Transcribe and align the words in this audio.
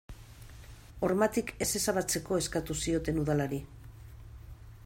Hormatik 1.07 1.53
ez 1.65 1.69
ezabatzeko 1.81 2.41
eskatu 2.45 2.79
zioten 2.87 3.23
udalari. 3.27 3.63